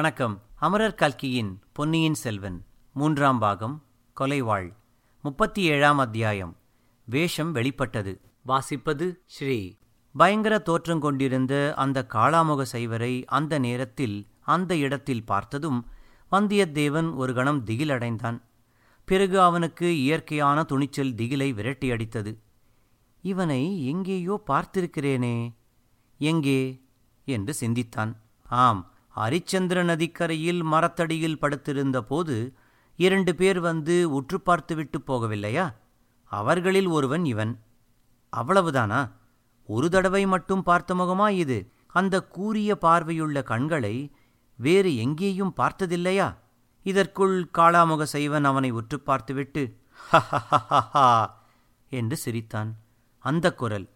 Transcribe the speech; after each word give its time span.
வணக்கம். 0.00 0.42
அமரர் 0.54 0.94
கல்கியின் 0.94 1.60
பொன்னியின் 1.72 2.14
செல்வன் 2.14 2.64
மூன்றாம் 2.92 3.38
பாகம் 3.38 3.84
கொலைவாள் 4.20 4.72
முப்பத்தி 5.22 5.62
ஏழாம் 5.62 5.98
அத்தியாயம் 5.98 6.56
வேஷம் 7.04 7.52
வெளிப்பட்டது. 7.52 8.20
வாசிப்பது 8.46 9.14
ஸ்ரீ. 9.26 9.76
பயங்கர 10.16 10.58
தோற்றம் 10.58 11.00
கொண்டிருந்த 11.00 11.74
அந்த 11.76 12.06
காளாமுக 12.12 12.62
சைவரை 12.72 13.24
அந்த 13.24 13.58
நேரத்தில் 13.58 14.26
அந்த 14.40 14.76
இடத்தில் 14.76 15.24
பார்த்ததும் 15.24 15.86
வந்தியத்தேவன் 16.32 17.14
ஒரு 17.14 17.34
கணம் 17.34 17.64
திகிலடைந்தான். 17.64 18.42
பிறகு 19.04 19.40
அவனுக்கு 19.40 19.98
இயற்கையான 19.98 20.62
துணிச்சல் 20.62 21.14
திகிலை 21.14 21.54
விரட்டியடித்தது 21.54 22.38
இவனை 23.20 23.86
எங்கேயோ 23.86 24.42
பார்த்திருக்கிறேனே 24.46 25.54
எங்கே? 26.18 26.84
என்று 27.24 27.54
சிந்தித்தான். 27.54 28.20
ஆம் 28.42 28.92
அரிச்சந்திர 29.16 29.82
நதிக்கரையில் 29.82 30.62
மரத்தடியில் 30.62 31.38
படுத்திருந்த 31.38 32.02
போது 32.02 32.54
இரண்டு 32.96 33.34
பேர் 33.34 33.60
வந்து 33.60 34.10
உற்று 34.10 34.40
பார்த்துவிட்டு 34.40 34.98
போகவில்லையா? 34.98 35.74
அவர்களில் 36.24 36.86
ஒருவன் 36.86 37.24
இவன். 37.24 37.62
அவ்வளவுதானா? 38.36 39.12
ஒரு 39.66 39.90
தடவை 39.90 40.26
மட்டும் 40.26 40.62
பார்த்த 40.62 40.94
முகமா 40.94 41.28
இது? 41.28 41.72
அந்த 41.86 42.22
கூரிய 42.24 42.78
பார்வையுள்ள 42.80 43.42
கண்களை 43.42 44.12
வேறு 44.56 44.96
எங்கேயும் 44.96 45.54
பார்த்ததில்லையா? 45.56 46.36
இதற்குள் 46.82 47.48
காளாமுக 47.58 48.02
செய்வன் 48.02 48.44
அவனை 48.44 48.70
உற்று 48.70 49.00
பார்த்துவிட்டு 49.00 49.76
ஹஹஹஹா 50.12 51.26
என்று 51.90 52.16
சிரித்தான். 52.16 52.76
அந்த 53.18 53.54
குரல். 53.54 53.88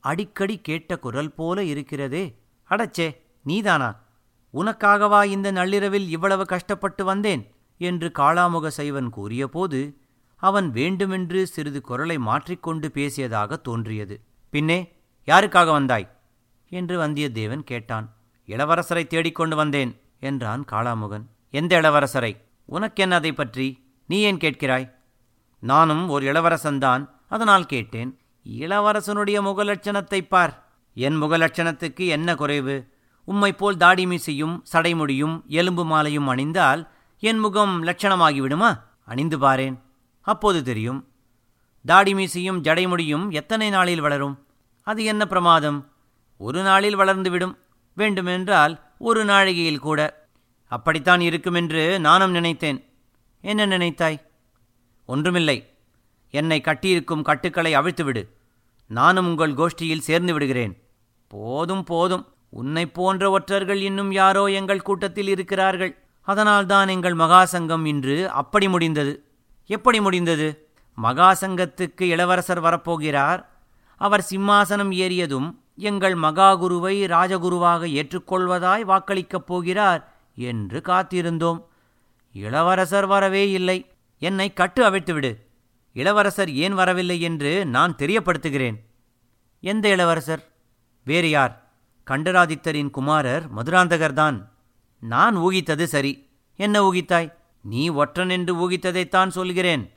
அடிக்கடி 0.00 0.60
கேட்ட 0.60 0.98
குரல் 0.98 1.32
போல 1.32 1.64
இருக்கிறதே. 1.64 2.38
அடச்சே 2.70 3.16
நீதானா? 3.42 4.04
உனக்காகவா 4.56 5.24
இந்த 5.24 5.50
நள்ளிரவில் 5.50 6.08
இவ்வளவு 6.08 6.44
கஷ்டப்பட்டு 6.44 7.04
வந்தேன்? 7.04 7.54
என்று 7.78 8.12
காளாமுக 8.18 8.66
சைவன் 8.66 9.10
கூறியபோது 9.10 9.96
அவன் 10.36 10.70
வேண்டுமென்று 10.70 11.46
சிறிது 11.46 11.80
குரலை 11.80 12.18
மாற்றிக்கொண்டு 12.18 12.90
பேசியதாக 12.94 13.60
தோன்றியது. 13.60 14.20
பின்னே 14.50 14.92
யாருக்காக 15.26 15.70
வந்தாய்? 15.70 16.16
என்று 16.68 17.00
வந்தியத்தேவன் 17.00 17.58
கேட்டான். 17.58 18.16
இளவரசரை 18.46 19.06
தேடிக்கொண்டு 19.06 19.56
வந்தேன் 19.56 20.00
என்றான் 20.20 20.64
காளாமுகன். 20.72 21.26
எந்த 21.50 21.80
இளவரசரை? 21.80 22.36
உனக்கென்ன 22.64 23.14
அதை 23.14 23.32
பற்றி? 23.32 23.90
நீ 24.06 24.20
ஏன் 24.20 24.36
கேட்கிறாய்? 24.36 24.92
நானும் 25.58 26.08
ஒரு 26.08 26.32
இளவரசன்தான் 26.32 27.10
அதனால் 27.28 27.66
கேட்டேன். 27.66 28.18
இளவரசனுடைய 28.58 29.42
முகலட்சணத்தைப் 29.42 30.28
பார். 30.28 30.68
என் 30.94 31.22
முகலட்சணத்துக்கு 31.22 32.08
என்ன 32.08 32.34
குறைவு? 32.34 32.94
உம்மை 33.26 33.52
போல் 33.52 33.76
தாடி 33.76 34.06
மீசையும் 34.06 34.64
சடைமுடியும் 34.72 35.46
எலும்பு 35.46 35.84
மாலையும் 35.84 36.28
அணிந்தால் 36.28 36.88
என் 37.18 37.38
முகம் 37.38 37.84
லட்சணமாகிவிடுமா? 37.84 38.80
அணிந்து 39.04 39.38
பாரேன். 39.38 39.80
அப்போது 40.20 40.62
தெரியும். 40.62 41.08
தாடி 41.86 42.14
மீசையும் 42.14 42.62
ஜடைமுடியும் 42.62 43.30
எத்தனை 43.30 43.70
நாளில் 43.70 44.00
வளரும்? 44.00 44.46
அது 44.82 45.04
என்ன 45.04 45.26
பிரமாதம்? 45.26 45.92
ஒரு 46.36 46.62
நாளில் 46.62 46.98
வளர்ந்துவிடும். 46.98 47.56
வேண்டுமென்றால் 47.94 48.92
ஒரு 48.98 49.24
நாழிகையில் 49.24 49.78
கூட. 49.78 50.28
அப்படித்தான் 50.66 51.20
இருக்குமென்று 51.20 52.00
நானும் 52.00 52.30
நினைத்தேன். 52.30 52.84
என்ன 53.40 53.66
நினைத்தாய்? 53.66 54.22
ஒன்றுமில்லை. 55.06 55.76
என்னை 56.30 56.60
கட்டியிருக்கும் 56.60 57.22
கட்டுக்களை 57.22 57.76
அவிழ்த்துவிடு. 57.76 58.28
நானும் 58.86 59.26
உங்கள் 59.26 59.54
கோஷ்டியில் 59.54 59.98
சேர்ந்து 59.98 60.32
விடுகிறேன். 60.32 60.82
போதும் 61.28 61.84
போதும். 61.84 62.35
உன்னைப் 62.56 62.94
போன்ற 62.94 63.30
ஒற்றர்கள் 63.30 63.80
இன்னும் 63.80 64.12
யாரோ 64.12 64.46
எங்கள் 64.46 64.82
கூட்டத்தில் 64.82 65.28
இருக்கிறார்கள். 65.28 65.98
அதனால்தான் 66.20 66.88
எங்கள் 66.88 67.14
மகாசங்கம் 67.14 67.86
இன்று 67.86 68.30
அப்படி 68.30 68.68
முடிந்தது. 68.68 69.24
எப்படி 69.66 70.00
முடிந்தது? 70.00 70.68
மகாசங்கத்துக்கு 71.02 72.02
இளவரசர் 72.02 72.62
வரப்போகிறார். 72.62 73.46
அவர் 73.96 74.26
சிம்மாசனம் 74.30 74.92
ஏறியதும் 74.92 75.54
எங்கள் 75.76 76.14
மகாகுருவை 76.14 77.06
ராஜகுருவாக 77.06 77.86
ஏற்றுக்கொள்வதாய் 77.86 78.84
வாக்களிக்கப் 78.84 79.46
போகிறார் 79.46 80.14
என்று 80.34 80.80
காத்திருந்தோம். 80.84 81.64
இளவரசர் 82.32 83.06
வரவே 83.06 83.50
இல்லை. 83.50 83.90
என்னை 84.18 84.52
கட்டு 84.52 84.82
அவிழ்த்துவிடு 84.84 85.36
இளவரசர் 85.92 86.50
ஏன் 86.50 86.74
வரவில்லை 86.74 87.20
என்று 87.20 87.66
நான் 87.66 87.96
தெரியப்படுத்துகிறேன். 87.96 88.76
எந்த 89.60 89.88
இளவரசர்? 89.88 90.52
வேறு 91.04 91.30
யார்? 91.30 91.65
கண்டராதித்தரின் 92.06 92.90
குமாரர் 92.90 93.54
மதுராந்தகர்தான் 93.54 94.48
நான் 95.00 95.36
ஊகித்தது 95.36 95.84
சரி. 95.84 96.28
என்ன 96.56 96.92
ஊகித்தாய்? 96.92 97.32
நீ 97.60 97.88
ஒற்றன் 97.88 98.28
என்று 98.28 98.52
ஊகித்ததைத்தான் 98.54 99.28
சொல்கிறேன். 99.28 99.90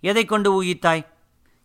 எதைக் 0.00 0.28
கொண்டு 0.28 0.62
ஊகித்தாய்? 0.62 1.06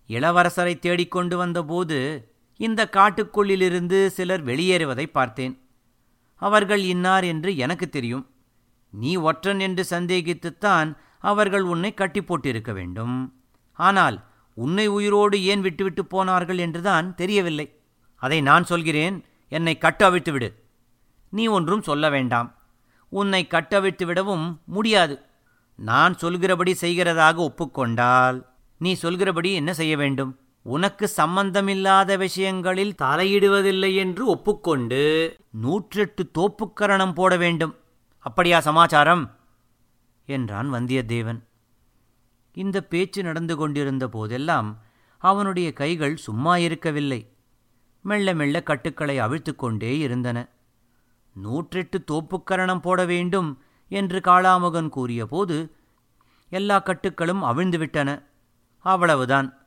இளவரசரை 0.07 0.79
தேடிக்கொண்டு 0.79 1.37
வந்தபோது 1.37 2.31
இந்த 2.57 2.89
காட்டுக்குள்ளிலிருந்து 2.91 4.07
சிலர் 4.07 4.43
வெளியேறுவதை 4.43 5.05
பார்த்தேன். 5.05 5.67
அவர்கள் 6.35 6.81
இன்னார் 6.81 7.23
என்று 7.23 7.57
எனக்கு 7.57 7.89
தெரியும். 7.89 8.29
நீ 8.89 9.15
ஒற்றன் 9.15 9.59
என்று 9.59 9.85
சந்தேகித்துத்தான் 9.89 10.97
அவர்கள் 11.19 11.61
உன்னை 11.61 11.93
கட்டி 11.93 12.21
போட்டிருக்க 12.21 12.73
வேண்டும். 12.73 13.43
ஆனால் 13.73 14.25
உன்னை 14.53 14.87
உயிரோடு 14.87 15.43
ஏன் 15.43 15.61
விட்டுவிட்டு 15.61 16.05
போனார்கள் 16.05 16.57
என்றுதான் 16.57 17.15
தெரியவில்லை. 17.15 17.79
அதை 18.15 18.41
நான் 18.41 18.63
சொல்கிறேன். 18.63 19.25
என்னை 19.49 19.77
கட்டவிழ்த்து 19.77 20.31
விடு 20.31 20.63
நீ 21.29 21.47
ஒன்றும் 21.47 21.81
சொல்ல 21.81 22.09
வேண்டாம். 22.09 22.55
உன்னை 23.09 23.47
கட்டவிழ்த்து 23.47 24.05
விடவும் 24.05 24.61
முடியாது. 24.65 25.19
நான் 25.75 26.17
சொல்கிறபடி 26.17 26.75
செய்கிறதாக 26.81 27.37
ஒப்புக்கொண்டால் 27.39 28.45
நீ 28.77 28.93
சொல்கிறபடி 28.93 29.53
என்ன 29.53 29.73
செய்ய 29.73 29.97
வேண்டும்? 29.97 30.39
உனக்கு 30.61 31.07
சம்பந்தமில்லாத 31.07 32.17
விஷயங்களில் 32.17 32.95
தலையிடுவதில்லை 33.01 33.95
என்று 33.95 34.25
ஒப்புக்கொண்டு 34.25 35.01
நூற்றெட்டு 35.63 36.29
தோப்புக்கரணம் 36.33 37.13
போட 37.13 37.37
வேண்டும். 37.37 37.75
அப்படியா 38.19 38.59
சமாச்சாரம்? 38.59 39.37
என்றான் 40.25 40.73
வந்தியத்தேவன். 40.73 41.39
இந்த 42.53 42.83
பேச்சு 42.83 43.23
நடந்து 43.23 43.55
கொண்டிருந்த 43.55 44.09
போதெல்லாம் 44.09 44.81
அவனுடைய 45.17 45.73
கைகள் 45.73 46.15
சும்மா 46.15 46.57
இருக்கவில்லை. 46.57 47.33
மெல்ல 48.01 48.33
மெல்ல 48.33 48.63
கட்டுக்களை 48.63 49.19
அவிழ்த்து 49.19 49.55
கொண்டே 49.55 49.97
இருந்தன. 49.97 50.47
நூற்றெட்டு 51.43 51.97
தோப்புக்கரணம் 52.11 52.81
போட 52.81 53.05
வேண்டும் 53.05 53.61
என்று 53.89 54.19
காளாமுகன் 54.19 54.89
கூறியபோது 54.89 55.75
எல்லா 56.49 56.81
கட்டுக்களும் 56.81 57.43
அவிழ்ந்துவிட்டன. 57.43 58.23
அவ்வளவுதான். 58.77 59.57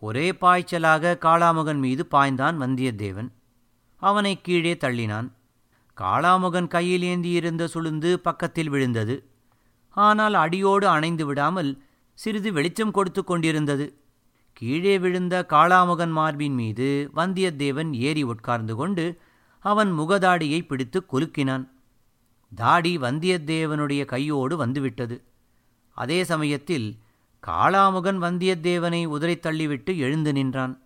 ஒரே 0.00 0.30
பாய்ச்சலாக 0.30 1.18
காளாமுகன் 1.18 1.78
மீது 1.78 2.06
பாய்ந்தான் 2.10 2.56
வந்தியத்தேவன். 2.60 3.28
அவனை 3.96 4.40
கீழே 4.40 4.74
தள்ளினான். 4.74 5.32
காளாமுகன் 6.00 6.66
கையில் 6.66 7.02
ஏந்தியிருந்த 7.02 7.68
சுளுந்து 7.74 8.14
பக்கத்தில் 8.14 8.68
விழுந்தது. 8.68 9.24
ஆனால் 9.90 10.34
அடியோடு 10.34 10.88
அணைந்து 10.88 11.26
விடாமல் 11.26 11.82
சிறிது 12.12 12.52
வெளிச்சம் 12.52 12.90
கொடுத்து 12.90 13.24
கொண்டிருந்தது. 13.24 14.01
கீழே 14.52 14.98
விழுந்த 14.98 15.46
காளாமுகன் 15.48 16.10
மார்பின் 16.10 16.54
மீது 16.54 17.10
வந்தியத்தேவன் 17.16 17.94
ஏறி 17.94 18.22
உட்கார்ந்து 18.22 18.74
கொண்டு 18.74 19.20
அவன் 19.58 19.98
முகதாடியை 19.98 20.66
பிடித்து 20.66 21.02
குலுக்கினான். 21.12 21.68
தாடி 22.54 22.96
வந்தியத்தேவனுடைய 22.98 24.04
கையோடு 24.04 24.56
வந்துவிட்டது. 24.56 25.22
அதே 25.90 26.24
சமயத்தில் 26.24 26.98
காளாமுகன் 27.46 28.18
வந்தியத்தேவனை 28.18 29.04
உதறித் 29.06 29.46
தள்ளிவிட்டு 29.46 29.96
எழுந்து 29.96 30.32
நின்றான். 30.32 30.82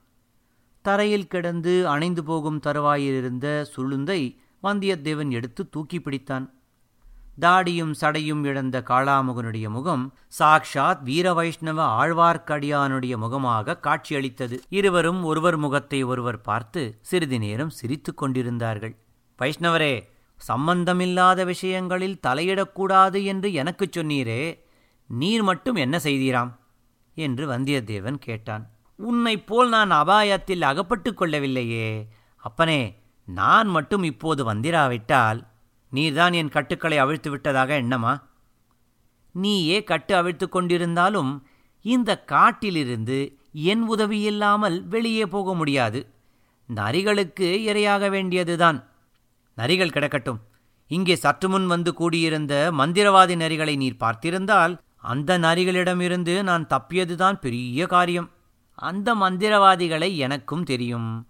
தரையில் 0.83 1.27
கிடந்து 1.27 1.89
அணைந்து 1.89 2.25
போகும் 2.25 2.61
தருவாயிலிருந்த 2.61 3.67
சுளுந்தை 3.77 4.37
வந்தியத்தேவன் 4.63 5.31
எடுத்து 5.31 5.69
தூக்கி 5.69 5.99
பிடித்தான். 5.99 6.51
தாடியும் 7.41 7.95
சடையும் 8.01 8.45
இழந்த 8.45 8.83
காளாமுகனுடைய 8.87 9.69
முகம் 9.69 10.15
சாக்ஷாத் 10.39 11.03
வீர 11.03 11.33
வைஷ்ணவ 11.33 12.07
ஆழ்வார்க்கடியானுடைய 12.07 13.17
முகமாக 13.17 13.77
காட்சியளித்தது. 13.77 14.63
இருவரும் 14.69 15.25
ஒருவர் 15.25 15.57
முகத்தை 15.57 16.03
ஒருவர் 16.03 16.41
பார்த்து 16.41 16.99
சிறிது 17.01 17.39
நேரம் 17.39 17.71
சிரித்துக் 17.71 18.17
கொண்டிருந்தார்கள். 18.17 18.97
வைஷ்ணவரே 19.39 20.01
சம்பந்தமில்லாத 20.37 21.45
விஷயங்களில் 21.45 22.21
தலையிடக்கூடாது 22.27 23.25
என்று 23.25 23.53
எனக்குச் 23.53 23.99
சொன்னீரே 23.99 24.59
நீர் 25.07 25.43
மட்டும் 25.43 25.75
என்ன 25.75 25.97
செய்தீராம்? 25.97 26.57
என்று 27.15 27.49
வந்தியத்தேவன் 27.49 28.15
கேட்டான். 28.15 28.71
உன்னைப் 28.97 29.47
போல் 29.47 29.69
நான் 29.69 29.91
அபாயத்தில் 29.91 30.61
அகப்பட்டு 30.61 31.13
கொள்ளவில்லையே 31.13 32.07
அப்பனே 32.37 32.99
நான் 33.25 33.69
மட்டும் 33.69 34.03
இப்போது 34.03 34.45
வந்திராவிட்டால் 34.45 35.47
நீர்தான் 35.93 36.35
என் 36.35 36.49
கட்டுக்களை 36.49 36.99
அவிழ்த்து 36.99 37.31
விட்டதாக 37.31 37.83
எண்ணமா? 37.83 38.23
நீயே 39.33 39.85
கட்டு 39.85 40.17
அவிழ்த்து 40.17 40.49
கொண்டிருந்தாலும் 40.53 41.41
இந்த 41.83 42.25
காட்டிலிருந்து 42.25 43.39
என் 43.53 43.91
உதவியில்லாமல் 43.91 44.83
வெளியே 44.89 45.27
போக 45.27 45.55
முடியாது. 45.55 46.07
நரிகளுக்கு 46.67 47.49
இரையாக 47.67 48.11
வேண்டியதுதான். 48.11 48.85
நரிகள் 49.57 49.93
கிடக்கட்டும். 49.93 50.41
இங்கே 50.87 51.17
சற்று 51.17 51.49
முன் 51.49 51.67
வந்து 51.67 51.95
கூடியிருந்த 51.95 52.73
மந்திரவாதி 52.79 53.37
நரிகளை 53.37 53.77
நீர் 53.77 53.97
பார்த்திருந்தால் 54.01 54.79
அந்த 54.97 55.39
நரிகளிடமிருந்து 55.39 56.43
நான் 56.43 56.67
தப்பியதுதான் 56.67 57.41
பெரிய 57.41 57.87
காரியம். 57.87 58.31
அந்த 58.75 59.15
மந்திரவாதிகளை 59.15 60.17
எனக்கும் 60.17 60.65
தெரியும். 60.65 61.29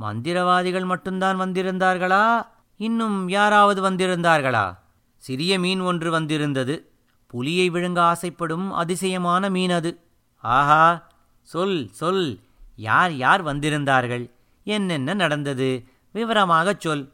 மந்திரவாதிகள் 0.00 0.84
மட்டும்தான் 0.84 1.40
வந்திருந்தார்களா? 1.40 2.48
இன்னும் 2.78 3.28
யாராவது 3.28 3.90
வந்திருந்தார்களா? 3.90 4.78
சிறிய 5.16 5.58
மீன் 5.58 5.80
ஒன்று 5.80 6.10
வந்திருந்தது. 6.10 6.92
புலியை 7.26 7.70
விழுங்க 7.70 7.98
ஆசைப்படும் 7.98 8.72
அதிசயமான 8.72 9.50
மீன் 9.50 9.70
அது. 9.70 10.00
ஆஹா 10.36 11.10
சொல் 11.42 11.88
சொல். 11.92 12.40
யார் 12.76 13.12
யார் 13.12 13.44
வந்திருந்தார்கள்? 13.44 14.30
என்னென்ன 14.64 15.14
நடந்தது? 15.14 15.84
விவரமாகச் 16.14 16.80
சொல். 16.80 17.12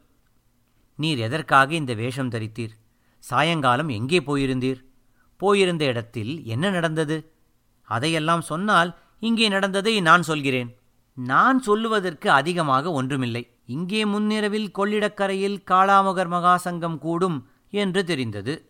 நீர் 0.95 1.17
எதற்காக 1.17 1.73
இந்த 1.73 1.93
வேஷம் 1.93 2.29
தரித்தீர்? 2.29 2.77
சாயங்காலம் 3.19 3.89
எங்கே 3.89 4.19
போயிருந்தீர்? 4.19 4.85
போயிருந்த 5.37 5.85
இடத்தில் 5.85 6.45
என்ன 6.45 6.69
நடந்தது? 6.69 7.31
அதையெல்லாம் 7.81 8.41
சொன்னால் 8.41 8.97
இங்கே 9.19 9.47
நடந்ததை 9.47 10.01
நான் 10.01 10.23
சொல்கிறேன். 10.23 10.77
நான் 11.13 11.61
சொல்லுவதற்கு 11.61 12.31
அதிகமாக 12.31 12.91
ஒன்றுமில்லை. 12.91 13.54
இங்கே 13.65 14.05
முன்னிரவில் 14.05 14.69
கொள்ளிடக்கரையில் 14.71 15.57
காளாமுகர் 15.71 16.31
மகாசங்கம் 16.31 16.97
கூடும் 16.97 17.37
என்று 17.69 18.03
தெரிந்தது. 18.03 18.69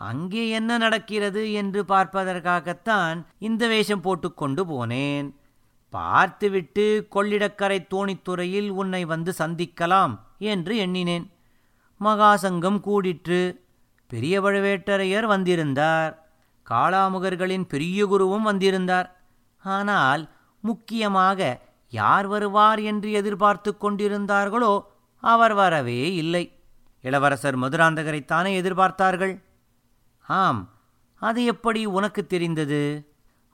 அங்கே 0.00 0.48
என்ன 0.48 0.78
நடக்கிறது 0.78 1.52
என்று 1.52 1.84
பார்ப்பதற்காகத்தான் 1.84 3.26
இந்த 3.38 3.66
வேஷம் 3.66 4.00
போட்டுக்கொண்டு 4.00 4.62
போனேன். 4.64 5.28
பார்த்துவிட்டு 5.90 7.08
கொள்ளிடக்கரை 7.14 7.86
தோணித்துறையில் 7.94 8.70
உன்னை 8.70 9.04
வந்து 9.04 9.32
சந்திக்கலாம் 9.38 10.14
என்று 10.38 10.76
எண்ணினேன். 10.76 11.26
மகாசங்கம் 12.00 12.80
கூடிற்று. 12.80 13.42
பெரிய 14.06 14.40
பழுவேட்டரையர் 14.40 15.26
வந்திருந்தார். 15.26 16.12
காளாமுகர்களின் 16.70 17.66
பெரிய 17.68 18.06
குருவும் 18.06 18.42
வந்திருந்தார். 18.42 19.08
ஆனால் 19.64 20.22
முக்கியமாக 20.60 21.40
யார் 21.92 22.26
வருவார் 22.26 22.80
என்று 22.80 23.08
எதிர்பார்த்து 23.12 23.70
கொண்டிருந்தார்களோ 23.80 24.74
அவர் 25.22 25.54
வரவே 25.54 26.00
இல்லை. 26.14 26.44
இளவரசர் 27.04 27.58
மதுராந்தகரைத்தானே 27.58 28.52
எதிர்பார்த்தார்கள்? 28.60 29.34
ஆம் 30.24 30.60
அது 31.22 31.40
எப்படி 31.44 31.80
உனக்கு 31.86 32.22
தெரிந்தது? 32.26 32.82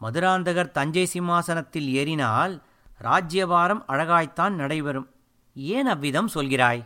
மதுராந்தகர் 0.00 0.70
தஞ்சை 0.70 1.04
சிம்மாசனத்தில் 1.06 1.88
ஏறினால் 1.92 2.54
ராஜ்யபாரம் 2.98 3.82
அழகாய்த்தான் 3.88 4.54
நடைபெறும். 4.60 5.08
ஏன் 5.54 5.86
அவ்விதம் 5.86 6.30
சொல்கிறாய்? 6.34 6.82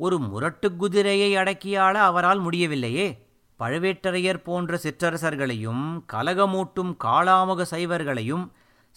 ஒரு 0.00 0.16
முரட்டு 0.18 0.68
குதிரையை 0.76 1.30
அடக்கியாள 1.36 1.94
அவரால் 2.02 2.38
முடியவில்லையே. 2.38 3.06
பழுவேட்டரையர் 3.58 4.44
போன்ற 4.44 4.78
சிற்றரசர்களையும் 4.82 5.84
கலகமூட்டும் 6.12 6.92
காளாமுக 7.04 7.62
சைவர்களையும் 7.70 8.44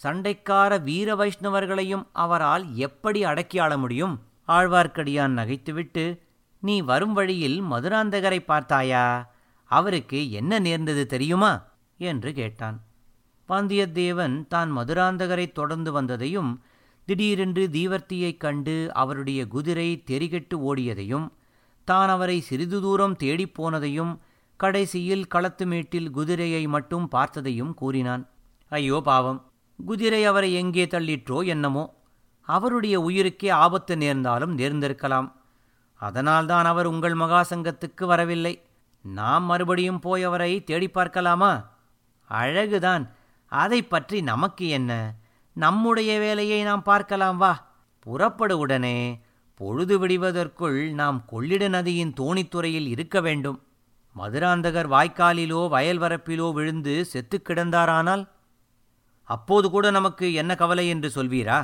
சண்டைக்கார 0.04 0.82
வீர 0.82 1.14
வைஷ்ணவர்களையும் 1.16 2.06
அவரால் 2.12 2.74
எப்படி 2.76 3.24
அடக்கியாள 3.24 3.78
முடியும்? 3.78 4.14
ஆழ்வார்க்கடியான் 4.48 5.34
நகைத்துவிட்டு 5.38 6.20
நீ 6.58 6.80
வரும் 6.80 7.12
வழியில் 7.12 7.62
மதுராந்தகரை 7.62 8.40
பார்த்தாயா? 8.40 9.30
அவருக்கு 9.70 10.30
என்ன 10.30 10.58
நேர்ந்தது 10.58 11.06
தெரியுமா? 11.06 11.52
என்று 12.00 12.32
கேட்டான். 12.32 12.76
பாந்தியத்தேவன் 13.48 14.46
தான் 14.46 14.76
மதுராந்தகரை 14.76 15.52
தொடர்ந்து 15.52 16.00
வந்ததையும் 16.00 16.50
திடீரென்று 17.06 17.68
தீவர்த்தியைக் 17.68 18.36
கண்டு 18.36 18.90
அவருடைய 18.92 19.46
குதிரை 19.46 20.02
தெரிகெட்டு 20.10 20.54
ஓடியதையும் 20.54 21.26
தான் 21.84 22.08
அவரை 22.08 22.40
சிறிது 22.40 22.80
தூரம் 22.80 23.16
தேடிப் 23.16 23.60
போனதையும் 23.60 24.12
கடைசியில் 24.56 25.26
களத்துமேட்டில் 25.34 26.10
குதிரையை 26.10 26.66
மட்டும் 26.66 27.08
பார்த்ததையும் 27.12 27.74
கூறினான். 27.74 28.24
ஐயோ 28.72 29.00
பாவம்! 29.04 29.38
குதிரை 29.84 30.24
அவரை 30.24 30.54
எங்கே 30.54 30.84
தள்ளிற்றோ 30.84 31.46
என்னமோ 31.46 31.94
அவருடைய 32.40 33.00
உயிருக்கே 33.00 33.50
ஆபத்து 33.50 33.96
நேர்ந்தாலும் 33.96 34.58
நேர்ந்திருக்கலாம். 34.58 35.32
அதனால்தான் 35.94 36.64
அவர் 36.64 36.86
உங்கள் 36.86 37.12
மகாசங்கத்துக்கு 37.12 38.04
வரவில்லை. 38.04 38.62
நாம் 39.02 39.44
மறுபடியும் 39.44 39.98
போய் 39.98 40.22
அவரை 40.22 40.64
தேடி 40.64 40.88
பார்க்கலாமா? 40.88 41.70
அழகுதான். 42.30 43.10
அதை 43.46 43.82
பற்றி 43.82 44.20
நமக்கு 44.20 44.68
என்ன? 44.68 45.14
நம்முடைய 45.52 46.18
வேலையை 46.18 46.62
நாம் 46.62 46.82
பார்க்கலாம் 46.82 47.36
வா. 47.36 47.76
புறப்படு 48.00 48.58
உடனே. 48.58 49.20
பொழுது 49.54 50.06
விடிவதற்குள் 50.06 50.90
நாம் 50.92 51.24
கொள்ளிட 51.26 51.68
நதியின் 51.68 52.14
தோணித்துறையில் 52.20 52.86
இருக்க 52.86 53.20
வேண்டும். 53.20 53.62
மதுராந்தகர் 54.16 54.88
வாய்க்காலிலோ 54.88 55.60
வயல்வரப்பிலோ 55.68 56.52
விழுந்து 56.52 57.04
செத்து 57.04 57.42
கிடந்தாரானால் 57.42 58.28
அப்போது 59.28 59.70
கூட 59.70 59.90
நமக்கு 59.90 60.26
என்ன 60.32 60.54
கவலை 60.54 60.88
என்று 60.88 61.08
சொல்வீரா? 61.08 61.58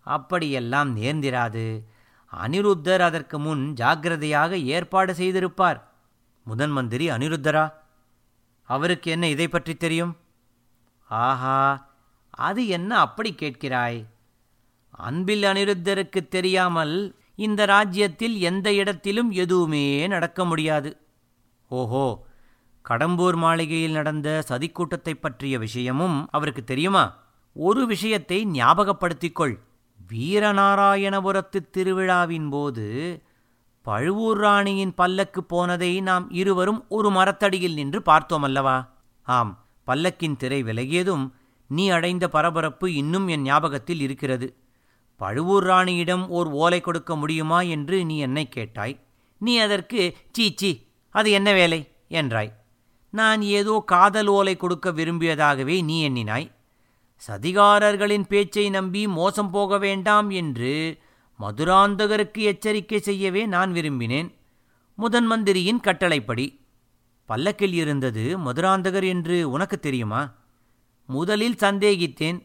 அப்படியெல்லாம் 0.00 0.96
நேர்ந்திராது. 0.96 1.82
அனிருத்தர் 2.32 3.00
அதற்கு 3.00 3.38
முன் 3.38 3.72
ஜாக்கிரதையாக 3.72 4.58
ஏற்பாடு 4.58 5.12
செய்திருப்பார். 5.14 5.78
முதன் 6.42 6.70
மந்திரி 6.70 7.10
அனிருத்தரா 7.10 7.72
அவருக்கு 8.62 9.10
என்ன 9.10 9.28
இதை 9.28 9.48
பற்றி 9.48 9.74
தெரியும்? 9.74 10.16
ஆஹா 11.10 11.58
அது 12.30 12.62
என்ன 12.68 12.90
அப்படி 12.98 13.30
கேட்கிறாய்? 13.32 14.00
அன்பில் 14.90 15.42
அனிருத்தருக்கு 15.42 16.28
தெரியாமல் 16.28 16.96
இந்த 17.34 17.64
ராஜ்யத்தில் 17.64 18.36
எந்த 18.40 18.68
இடத்திலும் 18.72 19.30
எதுவுமே 19.30 20.06
நடக்க 20.06 20.44
முடியாது. 20.44 20.90
ஓஹோ 21.70 22.25
கடம்பூர் 22.90 23.36
மாளிகையில் 23.36 23.92
நடந்த 23.92 24.44
சதிக்கூட்டத்தைப் 24.48 25.20
பற்றிய 25.20 25.58
விஷயமும் 25.58 26.28
அவருக்கு 26.30 26.64
தெரியுமா? 26.64 27.18
ஒரு 27.54 27.86
விஷயத்தை 27.86 28.46
ஞாபகப்படுத்திக் 28.46 29.32
கொள் 29.32 29.60
வீரநாராயணபுரத்து 30.12 31.70
திருவிழாவின் 31.70 32.48
போது 32.48 33.22
பழுவூர் 33.82 34.36
ராணியின் 34.36 34.94
பல்லக்கு 34.94 35.44
போனதை 35.44 36.00
நாம் 36.00 36.30
இருவரும் 36.30 36.84
ஒரு 36.88 37.10
மரத்தடியில் 37.10 37.74
நின்று 37.74 38.02
பார்த்தோம் 38.02 38.42
அல்லவா? 38.42 38.92
ஆம் 39.22 39.66
பல்லக்கின் 39.86 40.36
திரை 40.36 40.62
விலகியதும் 40.62 41.30
நீ 41.66 41.88
அடைந்த 41.88 42.28
பரபரப்பு 42.28 42.94
இன்னும் 42.94 43.28
என் 43.28 43.42
ஞாபகத்தில் 43.42 44.00
இருக்கிறது. 44.00 44.56
பழுவூர் 45.16 45.64
ராணியிடம் 45.64 46.26
ஓர் 46.26 46.46
ஓலை 46.46 46.80
கொடுக்க 46.80 47.16
முடியுமா 47.16 47.60
என்று 47.60 48.04
நீ 48.04 48.18
என்னை 48.18 48.48
கேட்டாய். 48.48 49.00
நீ 49.38 49.58
அதற்கு 49.58 50.16
சீ 50.32 50.52
சீ 50.56 50.80
அது 51.10 51.30
என்ன 51.30 51.52
வேலை? 51.52 51.92
என்றாய். 52.10 52.52
நான் 53.18 53.42
ஏதோ 53.58 53.74
காதல் 53.86 54.30
ஓலை 54.36 54.54
கொடுக்க 54.56 54.86
விரும்பியதாகவே 54.90 55.76
நீ 55.82 55.96
எண்ணினாய். 56.08 56.46
சதிகாரர்களின் 57.22 58.26
பேச்சை 58.28 58.64
நம்பி 58.70 59.02
மோசம் 59.18 59.50
போக 59.50 59.78
வேண்டாம் 59.78 60.28
என்று 60.40 60.72
மதுராந்தகருக்கு 61.40 62.40
எச்சரிக்கை 62.50 63.00
செய்யவே 63.00 63.42
நான் 63.54 63.70
விரும்பினேன். 63.72 64.28
முதன் 64.98 65.26
மந்திரியின் 65.26 65.80
கட்டளைப்படி 65.80 66.46
பல்லக்கில் 67.28 67.76
இருந்தது 67.82 68.24
மதுராந்தகர் 68.38 69.06
என்று 69.14 69.36
உனக்கு 69.50 69.76
தெரியுமா? 69.80 70.22
முதலில் 71.08 71.58
சந்தேகித்தேன். 71.60 72.38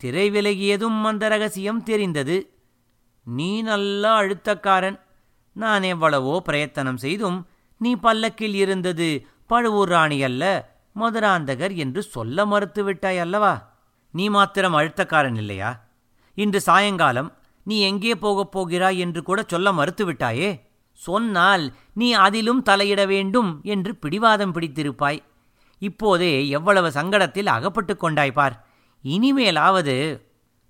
திரை 0.00 0.26
விலகியதும் 0.30 0.98
அந்த 1.02 1.28
ரகசியம் 1.28 1.82
தெரிந்தது. 1.82 2.36
நீ 3.26 3.50
நல்ல 3.62 4.02
அழுத்தக்காரன். 4.20 4.98
நான் 5.56 5.84
எவ்வளவோ 5.92 6.34
பிரயத்தனம் 6.44 7.00
செய்தும் 7.04 7.38
நீ 7.80 7.90
பல்லக்கில் 8.04 8.56
இருந்தது 8.64 9.08
பழுவூர் 9.48 9.88
ராணி 9.88 10.22
அல்ல 10.22 10.72
மதுராந்தகர் 11.00 11.74
என்று 11.74 12.02
சொல்ல 12.02 12.46
மறுத்துவிட்டாய் 12.46 13.18
அல்லவா? 13.18 13.76
நீ 14.10 14.28
மாத்திரம் 14.28 14.74
அழுத்தக்காரன் 14.74 15.36
இல்லையா? 15.36 15.86
இன்று 16.34 16.60
சாயங்காலம் 16.60 17.36
நீ 17.62 17.80
எங்கே 17.80 18.14
போகப் 18.14 18.52
போகிறாய் 18.52 18.98
என்று 18.98 19.22
கூட 19.22 19.44
சொல்ல 19.46 19.72
மறுத்துவிட்டாயே? 19.72 20.60
சொன்னால் 20.92 21.72
நீ 21.94 22.12
அதிலும் 22.12 22.62
தலையிட 22.62 23.06
வேண்டும் 23.06 23.60
என்று 23.62 23.96
பிடிவாதம் 23.96 24.54
பிடித்திருப்பாய். 24.54 25.18
இப்போதே 25.78 26.48
எவ்வளவு 26.48 26.88
சங்கடத்தில் 26.88 27.46
அகப்பட்டு 27.46 27.96
கொண்டாய் 27.96 28.32
பார். 28.32 28.66
இனிமேலாவது 29.04 30.22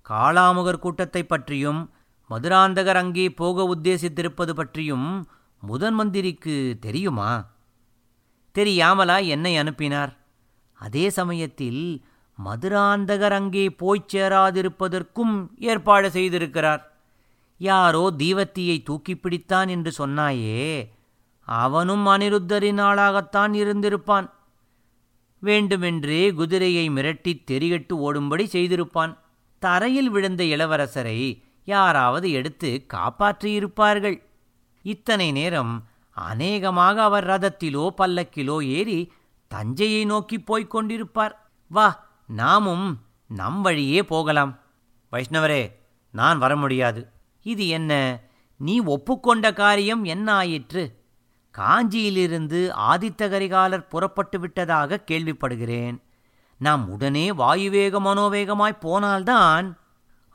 காளாமுகர் 0.09 0.79
கூட்டத்தைப் 0.79 1.29
பற்றியும் 1.29 1.93
மதுராந்தகர் 2.29 2.95
அங்கே 2.95 3.29
போக 3.29 3.75
உத்தேசித்திருப்பது 3.75 4.51
பற்றியும் 4.51 5.27
முதன் 5.61 5.93
மந்திரிக்கு 5.93 6.77
தெரியுமா? 6.79 7.57
தெரியாமலா 8.59 9.27
என்னை 9.27 9.57
அனுப்பினார். 9.57 10.17
அதே 10.73 11.09
சமயத்தில் 11.09 12.05
மதுராந்தகர் 12.45 13.31
அங்கே 13.31 13.69
போய்ச் 13.69 14.15
சேராதிருப்பதற்கும் 14.15 15.47
ஏற்பாடு 15.57 16.09
செய்திருக்கிறார். 16.09 16.81
யாரோ 17.57 18.13
தீவத்தியை 18.17 18.83
தூக்கிப் 18.83 19.19
பிடித்தான் 19.23 19.69
என்று 19.69 20.07
சொன்னாயே 20.07 20.89
அவனும் 21.39 22.07
அனிருத்தரின் 22.07 22.81
ஆளாகத்தான் 22.81 23.53
இருந்திருப்பான். 23.53 24.29
வேண்டுமென்றே 25.39 26.33
குதிரையை 26.33 26.89
மிரட்டித் 26.89 27.43
தெரிகட்டு 27.51 27.93
ஓடும்படி 27.93 28.43
செய்திருப்பான். 28.43 29.17
தரையில் 29.59 30.09
விழுந்த 30.09 30.43
இளவரசரை 30.43 31.43
யாராவது 31.65 32.31
எடுத்து 32.31 32.85
காப்பாற்றியிருப்பார்கள். 32.93 34.23
இத்தனை 34.81 35.31
நேரம் 35.31 35.88
அநேகமாக 36.19 37.03
அவர் 37.03 37.27
ரதத்திலோ 37.27 37.89
பல்லக்கிலோ 37.97 38.65
ஏறி 38.65 39.11
தஞ்சையை 39.47 40.05
நோக்கி 40.05 40.39
போய்க் 40.39 40.75
கொண்டிருப்பார். 40.75 41.31
வா 41.67 42.09
நாமும் 42.27 42.99
நம் 43.27 43.61
வழியே 43.61 44.03
போகலாம். 44.03 44.59
வைஷ்ணவரே 45.11 45.71
நான் 46.11 46.37
வர 46.37 46.55
முடியாது. 46.55 47.11
இது 47.41 47.67
என்ன? 47.67 48.19
நீ 48.57 48.79
ஒப்புக்கொண்ட 48.79 49.53
காரியம் 49.53 50.03
என்ன 50.03 50.33
ஆயிற்று 50.33 50.97
காஞ்சியிலிருந்து 51.57 52.71
ஆதித்த 52.77 53.29
கரிகாலர் 53.29 53.87
புறப்பட்டு 53.87 54.39
விட்டதாக 54.39 55.03
கேள்விப்படுகிறேன். 55.11 56.01
நாம் 56.57 56.89
உடனே 56.89 57.31
வாயுவேக 57.31 57.99
மனோவேகமாய் 57.99 58.79
போனால்தான் 58.79 59.77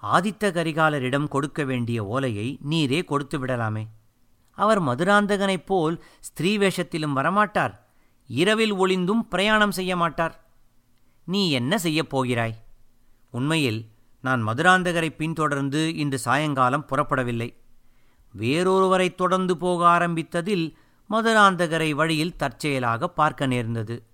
ஆதித்த 0.02 0.50
கரிகாலரிடம் 0.52 1.28
கொடுக்க 1.28 1.64
வேண்டிய 1.64 2.04
ஓலையை 2.04 2.58
நீரே 2.70 3.04
கொடுத்து 3.04 3.46
விடலாமே. 3.46 3.84
அவர் 4.54 4.82
மதுராந்தகனைப் 4.82 5.66
போல் 5.66 6.04
ஸ்திரீ 6.20 6.58
வேஷத்திலும் 6.58 7.16
வரமாட்டார். 7.16 7.74
இரவில் 8.26 8.74
ஒளிந்தும் 8.74 9.20
பிரயாணம் 9.28 9.70
செய்ய 9.70 9.96
மாட்டார். 9.96 10.44
நீ 11.24 11.50
என்ன 11.50 11.78
செய்யப் 11.78 12.10
போகிறாய்? 12.10 12.54
உண்மையில் 13.30 13.88
நான் 14.20 14.48
மதுராந்தகரை 14.48 15.08
பின்தொடர்ந்து 15.08 15.94
இன்று 15.94 16.18
சாயங்காலம் 16.18 16.86
புறப்படவில்லை. 16.88 17.54
வேறொருவரை 18.38 19.14
தொடர்ந்து 19.14 19.56
போக 19.56 19.86
ஆரம்பித்ததில் 19.86 20.74
மதுராந்தகரை 21.10 21.90
வழியில் 21.90 22.36
தற்செயலாக 22.36 23.08
பார்க்க 23.08 23.46
நேர்ந்தது. 23.46 24.06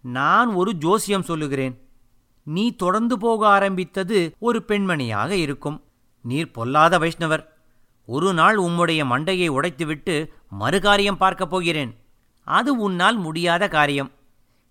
நான் 0.00 0.52
ஒரு 0.52 0.74
ஜோசியம் 0.74 1.22
சொல்லுகிறேன். 1.22 1.88
நீ 2.42 2.76
தொடர்ந்து 2.76 3.18
போக 3.18 3.48
ஆரம்பித்தது 3.48 4.34
ஒரு 4.38 4.64
பெண்மணியாக 4.68 5.30
இருக்கும். 5.30 5.84
நீர் 6.22 6.50
பொல்லாத 6.50 6.98
வைஷ்ணவர். 6.98 7.52
ஒரு 8.06 8.34
நாள் 8.34 8.56
உம்முடைய 8.56 9.04
மண்டையை 9.04 9.50
உடைத்துவிட்டு 9.50 10.28
மறுகாரியம் 10.60 11.16
பார்க்கப் 11.16 11.50
போகிறேன். 11.50 11.96
அது 12.44 12.76
உன்னால் 12.76 13.16
முடியாத 13.16 13.68
காரியம். 13.68 14.12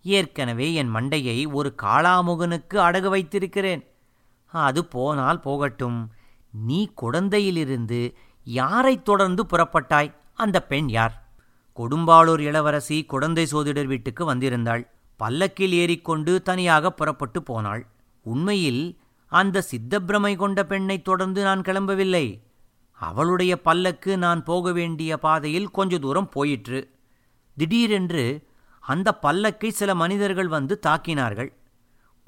ஏற்கனவே 0.03 0.73
என் 0.73 0.95
மண்டையை 0.95 1.51
ஒரு 1.51 1.75
காளாமுகனுக்கு 1.81 2.73
அடகு 2.73 3.09
வைத்திருக்கிறேன். 3.09 3.87
அது 4.45 4.85
போனால் 4.85 5.39
போகட்டும். 5.39 6.11
நீ 6.51 6.91
குழந்தையிலிருந்து 7.01 8.13
யாரைத் 8.43 9.05
தொடர்ந்து 9.05 9.45
புறப்பட்டாய்? 9.45 10.13
அந்த 10.33 10.63
பெண் 10.63 10.89
யார்? 10.89 11.31
கொடும்பாளூர் 11.75 12.39
இளவரசி 12.39 13.03
குழந்தை 13.03 13.45
சோதிடர் 13.45 13.85
வீட்டுக்கு 13.85 14.35
வந்திருந்தாள். 14.35 14.87
பல்லக்கில் 15.15 15.71
ஏறிக்கொண்டு 15.71 16.41
தனியாக 16.41 16.91
புறப்பட்டு 16.91 17.43
போனாள். 17.43 17.87
உண்மையில் 18.23 18.99
அந்த 19.27 19.63
சித்தப்பிரமை 19.71 20.35
கொண்ட 20.35 20.65
பெண்ணைத் 20.65 21.03
தொடர்ந்து 21.03 21.43
நான் 21.43 21.61
கிளம்பவில்லை. 21.61 22.41
அவளுடைய 23.03 23.61
பல்லக்கு 23.61 24.17
நான் 24.17 24.43
போக 24.43 24.71
வேண்டிய 24.71 25.17
பாதையில் 25.17 25.71
கொஞ்ச 25.71 25.97
தூரம் 25.97 26.29
போயிற்று. 26.29 26.91
திடீரென்று 27.57 28.47
அந்த 28.79 29.19
பல்லக்கை 29.21 29.67
சில 29.67 29.95
மனிதர்கள் 29.95 30.47
வந்து 30.47 30.79
தாக்கினார்கள். 30.87 31.53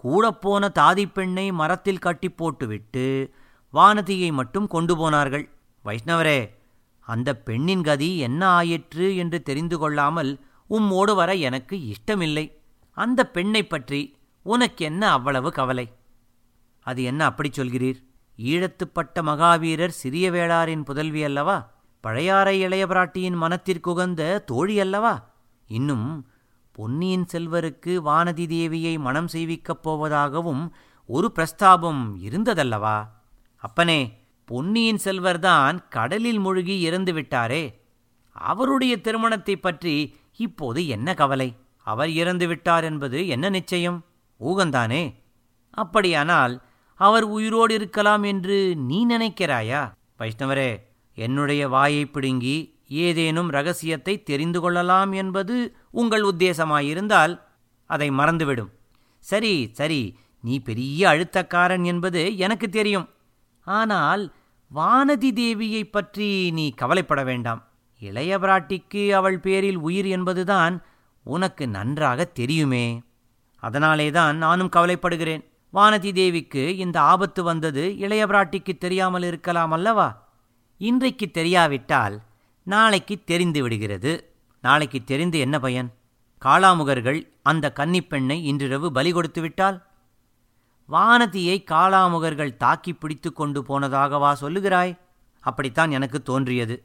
கூடப்போன 0.03 0.70
தாதிப்பெண்ணை 0.79 1.51
மரத்தில் 1.51 2.00
கட்டி 2.00 2.29
போட்டுவிட்டு 2.29 3.34
வானதியை 3.74 4.32
மட்டும் 4.32 4.67
கொண்டு 4.67 4.98
போனார்கள். 4.98 5.50
வைஷ்ணவரே 5.86 6.50
அந்த 7.00 7.38
பெண்ணின் 7.38 7.84
கதி 7.84 8.17
என்ன 8.17 8.48
ஆயிற்று 8.48 9.15
என்று 9.15 9.41
தெரிந்து 9.41 9.77
கொள்ளாமல் 9.77 10.39
உம்மோடு 10.70 11.15
வர 11.15 11.34
எனக்கு 11.34 11.88
இஷ்டமில்லை. 11.88 12.58
அந்த 12.91 13.27
பெண்ணைப் 13.27 13.70
பற்றி 13.70 14.17
உனக்கு 14.41 14.86
என்ன 14.86 15.12
அவ்வளவு 15.12 15.51
கவலை? 15.51 15.94
அது 16.79 17.03
என்ன 17.03 17.25
அப்படி 17.25 17.50
சொல்கிறீர்? 17.50 18.14
ஈழத்துப்பட்ட 18.38 19.22
மகாவீரர் 19.22 19.92
சிறிய 19.92 20.32
வேளாரின் 20.32 20.84
புதல்வி 20.84 21.24
அல்லவா? 21.24 21.74
பழையாறை 22.01 22.65
இளையபிராட்டியின் 22.65 23.36
மனத்திற்குகந்த 23.36 24.44
தோழி 24.44 24.80
அல்லவா? 24.80 25.30
இன்னும் 25.68 26.27
பொன்னியின் 26.72 27.25
செல்வருக்கு 27.34 28.01
வானதி 28.06 28.46
தேவியை 28.48 29.00
மனம் 29.00 29.27
செய்விக்கப் 29.27 29.89
போவதாகவும் 29.89 30.70
ஒரு 31.06 31.32
பிரஸ்தாபம் 31.36 32.18
இருந்ததல்லவா? 32.24 33.08
அப்பனே 33.58 34.18
பொன்னியின் 34.46 35.00
செல்வர்தான் 35.04 35.88
கடலில் 35.89 36.39
மூழ்கி 36.39 36.80
இறந்து 36.80 37.13
விட்டாரே. 37.13 37.74
அவருடைய 38.32 38.98
திருமணத்தைப் 38.98 39.62
பற்றி 39.62 40.15
இப்போது 40.38 40.88
என்ன 40.88 41.13
கவலை? 41.13 41.56
அவர் 41.77 42.10
இறந்து 42.10 42.48
விட்டார் 42.48 42.84
என்பது 42.84 43.27
என்ன 43.27 43.50
நிச்சயம்? 43.50 44.06
ஊகந்தானே? 44.39 45.15
அப்படியானால் 45.72 46.62
அவர் 46.95 47.23
உயிரோடு 47.23 47.73
இருக்கலாம் 47.73 48.23
என்று 48.23 48.75
நீ 48.75 49.07
நினைக்கிறாயா? 49.07 49.91
வைஷ்ணவரே 50.19 50.81
என்னுடைய 51.15 51.67
வாயை 51.67 52.05
பிடுங்கி 52.05 52.79
ஏதேனும் 52.87 53.49
ரகசியத்தை 53.49 54.23
தெரிந்து 54.23 54.61
கொள்ளலாம் 54.61 55.11
என்பது 55.11 55.75
உங்கள் 55.91 56.21
உத்தேசமாயிருந்தால் 56.21 57.41
அதை 57.85 58.09
மறந்துவிடும். 58.09 58.69
சரி 59.19 59.69
சரி 59.71 60.17
நீ 60.41 60.59
பெரிய 60.59 61.09
அழுத்தக்காரன் 61.09 61.85
என்பது 61.85 62.37
எனக்கு 62.37 62.69
தெரியும். 62.69 63.09
ஆனால் 63.63 64.33
வானதி 64.75 65.31
தேவியைப் 65.31 65.91
பற்றி 65.91 66.51
நீ 66.51 66.69
கவலைப்பட 66.69 67.23
வேண்டாம். 67.23 67.67
இளைய 67.99 68.39
பிராட்டிக்கு 68.39 69.09
அவள் 69.09 69.39
பேரில் 69.39 69.77
உயிர் 69.77 70.05
என்பதுதான் 70.05 70.83
உனக்கு 71.23 71.67
நன்றாக 71.67 72.23
தெரியுமே. 72.23 73.01
அதனாலேதான் 73.59 74.37
நானும் 74.37 74.69
கவலைப்படுகிறேன். 74.75 75.53
வானதி 75.75 76.13
தேவிக்கு 76.13 76.77
இந்த 76.77 77.01
ஆபத்து 77.01 77.44
வந்தது 77.44 77.98
இளைய 77.98 78.25
பிராட்டிக்கு 78.25 78.77
தெரியாமல் 78.77 79.24
இருக்கலாம் 79.24 79.72
அல்லவா? 79.72 80.29
இன்றைக்கு 80.77 81.32
தெரியாவிட்டால் 81.34 82.22
நாளைக்கு 82.63 83.24
தெரிந்து 83.24 83.62
விடுகிறது. 83.62 84.34
நாளைக்கு 84.62 85.03
தெரிந்து 85.03 85.39
என்ன 85.39 85.60
பயன்? 85.60 85.94
காளாமுகர்கள் 86.46 87.27
அந்த 87.41 87.74
கன்னிப்பெண்ணை 87.75 88.32
இன்றிரவு 88.32 88.91
பலி 88.91 89.12
கொடுத்து 89.12 89.41
விட்டால்? 89.41 89.86
வானதியை 90.89 91.63
காளாமுகர்கள் 91.72 92.58
தாக்கி 92.58 92.94
பிடித்து 92.94 93.34
கொண்டு 93.34 93.62
போனதாகவா 93.62 94.34
சொல்லுகிறாய்? 94.41 95.00
அப்படித்தான் 95.39 95.91
எனக்கு 95.91 96.22
தோன்றியது. 96.22 96.84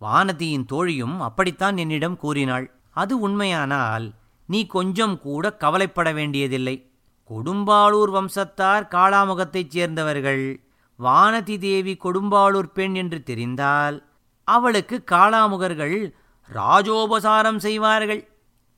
வானதியின் 0.00 0.64
தோழியும் 0.64 1.20
அப்படித்தான் 1.20 1.76
என்னிடம் 1.76 2.16
கூறினாள். 2.16 2.74
அது 2.90 3.20
உண்மையானால் 3.20 4.12
நீ 4.46 4.66
கொஞ்சம் 4.66 5.18
கூட 5.18 5.56
கவலைப்பட 5.56 6.12
வேண்டியதில்லை. 6.12 6.91
கொடும்பாளூர் 7.30 8.10
வம்சத்தார் 8.10 8.88
காளாமுகத்தைச் 8.88 9.68
சேர்ந்தவர்கள். 9.68 10.60
வானதி 10.98 11.58
தேவி 11.58 11.98
கொடும்பாளூர் 12.04 12.72
பெண் 12.74 12.94
என்று 12.94 13.22
தெரிந்தால் 13.22 14.06
அவளுக்கு 14.44 15.04
காளாமுகர்கள் 15.10 16.12
ராஜோபசாரம் 16.54 17.56
செய்வார்கள். 17.56 18.30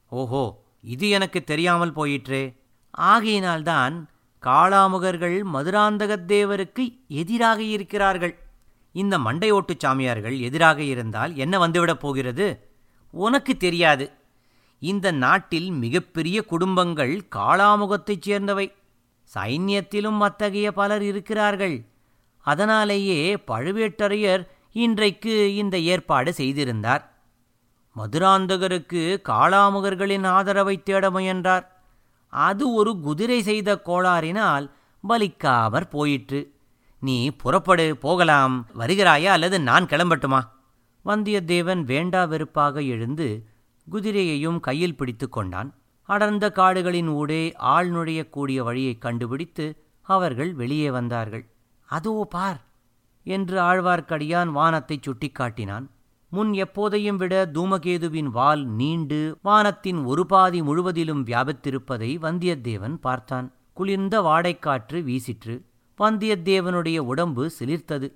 ஓஹோ 0.09 0.63
இது 0.83 1.09
எனக்கு 1.09 1.45
தெரியாமல் 1.45 1.93
போயிற்றே. 1.93 2.55
ஆகையினால்தான் 2.91 4.07
காளாமுகர்கள் 4.43 5.43
மதுராந்தகத் 5.53 6.25
தேவருக்கு 6.29 7.07
எதிராக 7.09 7.63
இருக்கிறார்கள். 7.63 8.39
இந்த 8.93 9.19
மண்டையோட்டு 9.19 9.75
சாமியார்கள் 9.79 10.39
எதிராக 10.39 10.83
இருந்தால் 10.83 11.37
என்ன 11.37 11.69
வந்துவிடப் 11.69 12.01
போகிறது? 12.01 12.69
உனக்கு 13.11 13.57
தெரியாது. 13.57 14.11
இந்த 14.85 15.11
நாட்டில் 15.11 15.71
மிகப்பெரிய 15.71 16.45
குடும்பங்கள் 16.45 17.13
காளாமுகத்தைச் 17.37 18.21
சேர்ந்தவை. 18.21 18.67
சைன்யத்திலும் 19.35 20.19
அத்தகைய 20.19 20.73
பலர் 20.73 21.03
இருக்கிறார்கள். 21.03 21.77
அதனாலேயே 22.43 23.35
பழுவேட்டரையர் 23.35 24.43
இன்றைக்கு 24.73 25.55
இந்த 25.55 25.79
ஏற்பாடு 25.79 26.33
செய்திருந்தார். 26.33 27.03
மதுராந்தகருக்கு 27.97 29.05
காளாமுகர்களின் 29.29 30.27
ஆதரவை 30.27 30.83
தேட 30.83 31.11
முயன்றார். 31.11 31.65
அது 32.29 32.73
ஒரு 32.73 33.01
குதிரை 33.01 33.43
செய்த 33.43 33.81
கோளாறினால் 33.87 34.71
பலிக்காமற் 35.09 35.91
போயிற்று. 35.91 36.41
நீ 37.01 37.31
புறப்படு 37.31 37.97
போகலாம். 37.97 38.67
வருகிறாயா 38.79 39.31
அல்லது 39.37 39.61
நான் 39.61 39.87
கிளம்பட்டுமா? 39.87 40.41
வந்தியத்தேவன் 41.05 41.83
வேண்டா 41.83 42.25
வெறுப்பாக 42.25 42.81
எழுந்து 42.81 43.29
குதிரையையும் 43.93 44.61
கையில் 44.61 44.97
பிடித்து 44.97 45.29
கொண்டான். 45.29 45.75
அடர்ந்த 46.03 46.51
காடுகளின் 46.51 47.09
ஊடே 47.09 47.53
ஆள் 47.53 47.91
நுழையக்கூடிய 47.91 48.57
வழியைக் 48.57 49.01
கண்டுபிடித்து 49.01 49.85
அவர்கள் 50.01 50.55
வெளியே 50.55 50.91
வந்தார்கள். 50.91 51.49
அதோ 51.87 52.27
பார் 52.31 52.65
என்று 53.23 53.61
ஆழ்வார்க்கடியான் 53.61 54.49
வானத்தைச் 54.49 55.09
சுட்டிக்காட்டினான். 55.09 55.87
முன் 56.31 56.51
எப்போதையும் 56.51 57.17
விட 57.17 57.51
தூமகேதுவின் 57.55 58.25
வால் 58.25 58.67
நீண்டு 58.67 59.39
வானத்தின் 59.43 60.05
ஒரு 60.05 60.27
பாதி 60.27 60.63
முழுவதிலும் 60.63 61.27
வியாபித்திருப்பதை 61.27 62.19
வந்தியத்தேவன் 62.19 62.95
பார்த்தான். 62.95 63.53
குளிர்ந்த 63.73 64.21
வாடைக்காற்று 64.21 65.03
வீசிற்று. 65.03 65.63
வந்தியத்தேவனுடைய 65.99 66.99
உடம்பு 66.99 67.51
சிலிர்த்தது. 67.61 68.13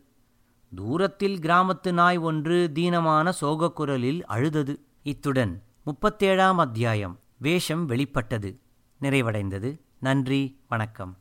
தூரத்தில் 0.75 1.39
கிராமத்து 1.39 1.93
நாய் 1.93 2.17
ஒன்று 2.17 2.71
தீனமான 2.75 3.33
சோகக்குரலில் 3.41 4.23
அழுதது. 4.23 4.88
இத்துடன் 5.09 5.63
முப்பத்தேழாம் 5.87 6.55
அத்தியாயம் 6.55 7.19
வேஷம் 7.37 7.87
வெளிப்பட்டது. 7.87 8.61
நிறைவடைந்தது. 9.01 9.71
நன்றி. 9.99 10.61
வணக்கம். 10.69 11.17